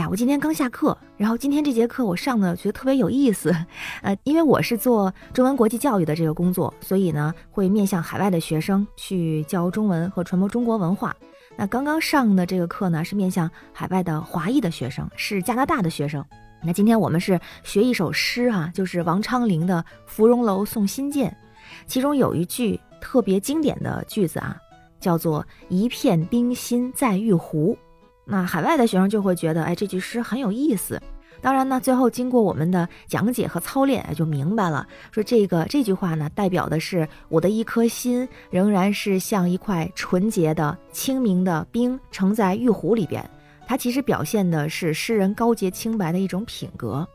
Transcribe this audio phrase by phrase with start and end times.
[0.00, 3.54] 呀，我今天刚下课，然后今天这节课我上的觉得特别有意思，
[4.02, 11.14] 呃，因为我是做中文国际教育的这个工作，所以呢会面向海外的学生去教中文和传播中国文化。
[11.56, 16.24] 那刚刚上的这个课呢是面向海外的华裔的学生，是加拿大的学生。
[16.62, 21.30] 那今天我们是学一首诗哈，就是王昌龄的《芙蓉楼送辛渐》，
[21.86, 24.56] 其中有一句特别经典的句子啊，
[24.98, 27.76] 叫做“一片冰心在玉壶”。
[28.30, 31.00] 那海外的学生就会觉得，哎，这句诗很有意思。
[31.42, 43.28] 当然呢，最后经过我们的讲解和操练，就明白了，说这个这句话呢，代表的是我的一颗心仍然是像一块纯洁的、清明的冰盛在玉壶里边。
[43.66, 47.08] 它其实表现的是诗人高洁清白的一种品格。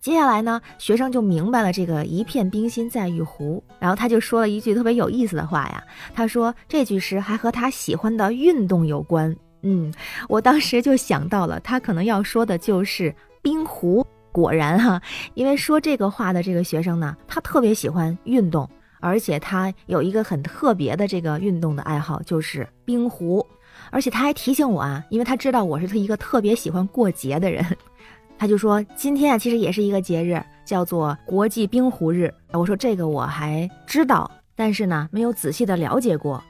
[0.00, 5.84] 接下来呢，学生就明白了这个“一片冰心在玉壶”，然后他就说了一句特别有意思的话呀，
[6.14, 9.36] 他说这句诗还和他喜欢的运动有关。
[9.62, 9.92] 嗯，
[10.28, 14.06] 我当时就想到了，他可能要说的就是冰壶。
[14.30, 15.02] 果然哈，
[15.34, 18.68] 因为说这个话的这个学生呢，他特别喜欢运动，
[19.00, 23.44] 而且他有一个很特别的这个运动的爱好，就是冰壶。
[23.90, 27.64] 而且他还提醒我啊，因为他知道我是他一个特别喜欢过节的人，
[28.38, 32.32] 他就说今天啊，其实也是一个节日，叫做国际冰壶日。
[32.52, 36.40] 我说这个我还知道，但是呢，没有仔细的了解过。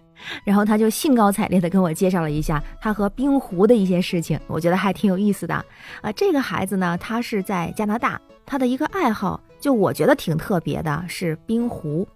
[0.45, 5.55] 然后他就兴高采烈地跟我介绍了一下他和冰壶的一些事情，我觉得还挺有意思的。
[6.01, 12.07] 啊，这个孩子呢，他是在加拿大，他的一个爱好就我觉得挺特别的，是冰壶。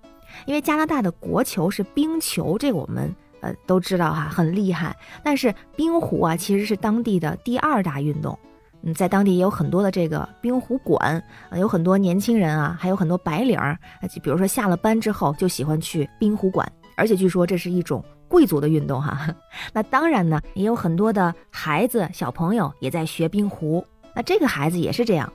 [0.46, 4.96] 因为加拿大的国球是冰球，这个我们呃都知道哈，很厉害。
[5.22, 8.38] 但是冰壶啊，其实是当地的第二大运动。
[8.84, 11.22] 嗯，在当地也有很多的这个冰壶馆，
[11.56, 13.78] 有很多年轻人啊，还有很多白领儿，
[14.10, 16.66] 就比如说下了班之后就喜欢去冰壶馆。
[16.96, 19.34] 而且据说这是一种贵族的运动哈，
[19.72, 23.84] 那当然呢，也有很多的孩子小朋友也在学冰壶。
[24.14, 25.32] 那这个孩子也是这样，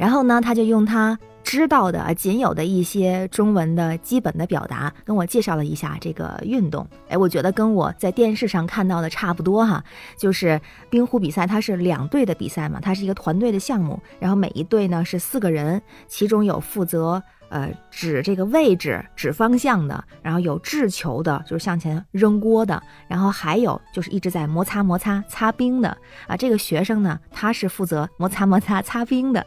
[0.00, 6.88] 然后呢，他就用他知道的仅有的一些中文的基本的表达，跟我介绍了一下这个运动。
[7.06, 9.84] 哎，我觉得跟我在电视上看到的差不多哈，
[10.16, 17.22] 就是冰壶比赛，它是两队的比赛嘛，它是一个团队的项目，然后每一队呢是四个人，其中有负责。
[17.50, 25.88] 呃，指这个位置、指方向的，然后有掷球的，就是向前扔锅的，然后还有就是一直在摩擦摩擦擦冰的
[26.28, 26.36] 啊。
[26.36, 29.44] 这个学生呢，他是负责摩擦摩擦擦冰的。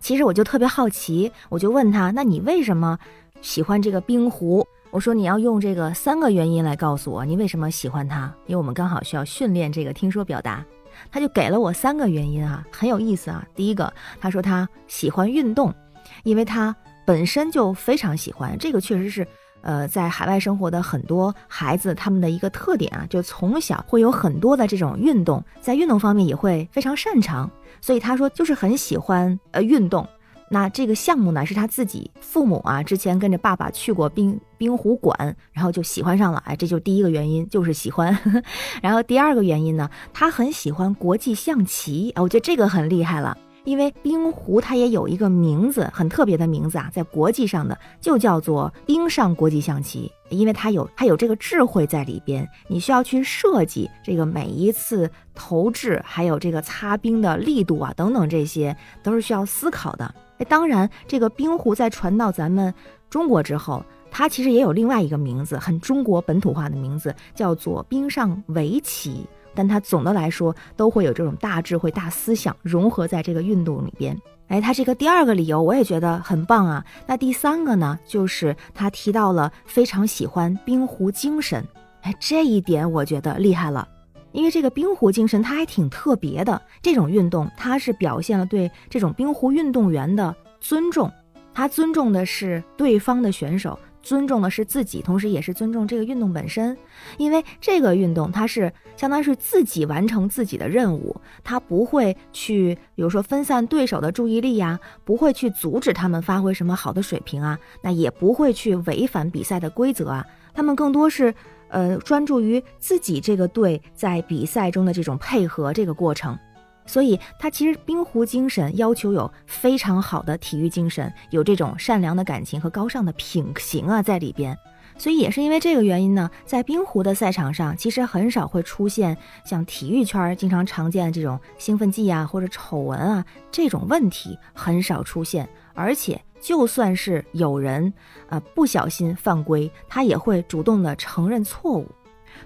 [0.00, 2.98] 其实我就特别好奇，我就问他，那你为什么
[3.40, 4.66] 喜欢这个冰壶？
[4.90, 8.32] 我说你要用这个三个原因来告诉我，你为什么喜欢它？
[8.46, 10.64] 因为我们刚好需要训练这个听说表达。
[11.10, 13.44] 他就给了我三个原因啊，很有意思啊。
[13.54, 15.74] 第一个，他说他喜欢运动，
[16.22, 16.74] 因为他。
[17.06, 19.28] 本身就非常喜欢这个，确实是，
[19.64, 27.50] 呃，在海外生活的很多孩子他们的一个特点啊，就从小会有很多的这种运动，在运动方面也会非常擅长。
[27.80, 30.06] 所以他说就是很喜欢呃运动。
[30.50, 36.42] 那这个项目呢，是他自己父母啊之前跟着爸爸去过冰冰壶馆，然后就喜欢上了。
[36.44, 38.16] 哎，这就第一个原因，就是喜欢。
[38.82, 43.36] 然后第二个原因呢，他很喜欢国际象棋啊，我觉得这个很厉害了。
[43.64, 60.14] 因为冰壶它也有一个名字，很特别的名字啊，在国际上的就叫做冰上国际象棋，因为它有它有这个智慧在里边，你需要去设计这个每一次投掷，还有这个擦冰的力度啊等等，这些都是需要思考的。
[60.38, 62.72] 哎，当然，这个冰壶在传到咱们
[63.08, 69.24] 中国之后，它其实也有另外一个名字，很中国本土化的名字，叫做冰上围棋。
[69.54, 74.16] 但它总的来说都会有这种大智慧、大思想融合在这个运动里边。
[74.48, 76.84] 哎，他这个第二个理由我也觉得很棒啊。
[77.06, 81.66] 那第三个呢，就是他提到了非常喜欢冰壶精神。
[82.02, 83.88] 哎，这一点我觉得厉害了，
[84.32, 86.60] 因为这个冰壶精神它还挺特别的。
[86.82, 91.10] 这种运动它是表现了对这种冰壶运动员的尊重，
[91.54, 93.78] 他尊重的是对方的选手。
[94.04, 96.76] 尊重的是自己，同时也是尊重这个运动本身，
[97.16, 111.34] 因为这个运动它是相当于是自己完成自己的任务，它不会去，比如说分散对手的注意力呀，不会去阻止他们发挥什么好的水平啊，那也不会去违反比赛的规则啊，他们更多是，
[111.68, 116.38] 呃，专注于自己这个队在比赛中的这种配合这个过程。
[116.86, 124.56] 所以，他其实冰壶精神要求有非常好的体育精神，有这种善良的感情和高尚的品行啊在里边。
[124.96, 135.48] 所以也是因为这个原因呢，在冰壶的赛场上，其实很少会出现像体育圈经常常见的这种兴奋剂啊或者丑闻啊这种问题很少出现。
[135.72, 137.92] 而且，就算是有人
[138.28, 141.90] 呃不小心犯规，他也会主动的承认错误。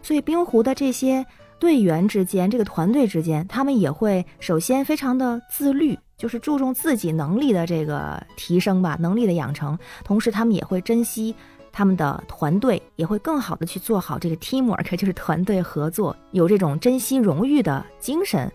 [0.00, 1.26] 所以，冰壶的这些。
[1.58, 9.78] 队员之间，这个团队之间，他们也会首先非常的自律，就是注重自己能力的这个提升吧，能力的养成。
[10.04, 11.34] 同时，他们也会珍惜
[11.72, 18.50] 他们的团队，也会更好的去做好这个 teamwork，就是团队合作，有这种珍惜荣誉的精神。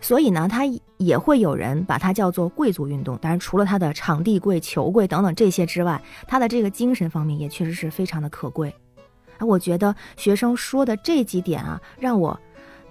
[0.00, 0.62] 所以呢，他
[0.98, 3.16] 也会有人把它叫做贵族运动。
[3.18, 8.72] 当然，除了它的场地贵、球贵等等这些之外，它的这个精神方面也确实是非常的可贵。
[9.38, 12.38] 啊，我觉得学生说的这几点啊，让我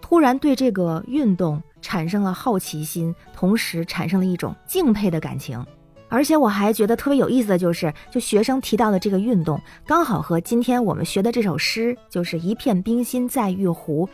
[0.01, 5.63] 突然对这个运动产生了好奇心，同时产生了一种敬佩的感情。
[6.07, 14.07] 而且我还觉得特别有意思的就是，就学生提到的这个运动，刚好和今天我们学的这首诗，就是一片冰心在玉壶，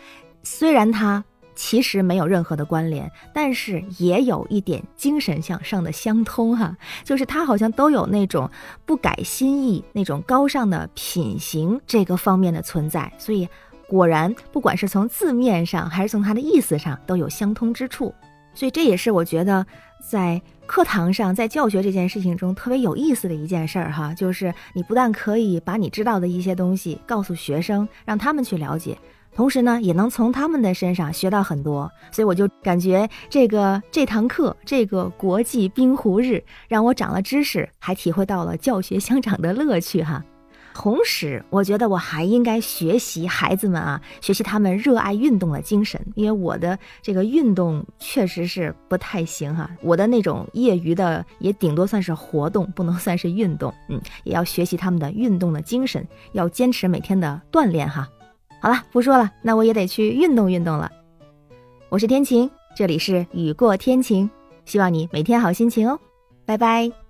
[0.44, 1.24] 虽然它。
[1.56, 8.50] 其实没有任何的关联，但是也有一点精神向上的相通哈，就是他好像都有那种
[8.86, 13.48] 不改心意、那种高尚的品行这个方面的存在，所以
[13.88, 18.14] 果然不管是从字面上还是从他的意思上都有相通之处，
[18.54, 19.66] 所以这也是我觉得
[20.10, 28.98] 在课堂上在教学这件事情中特别有意思的一件事儿哈，就是你不但可以把你知道的一些东西告诉学生，让他们去了解。
[29.34, 40.24] 同时呢，也能从他们的身上学到很多，所以我就感觉这个这堂课，这个国际冰壶日，让我长了知识，还体会到了教学相长的乐趣哈。
[40.74, 58.08] 同时，我觉得我还应该学习孩子们啊，学习他们热爱运动的精神，因为我的这个运动确实是不太行哈，我的那种业余的也顶多算是活动，不能算是运动，嗯，也要学习他们的运动的精神，要坚持每天的锻炼哈。
[58.62, 60.92] 好了，不说了，那我也得去运动运动了。
[61.90, 64.30] 我是天晴，这里是雨过天晴，
[64.66, 66.00] 希望你每天好心情哦，
[66.46, 67.01] 拜拜。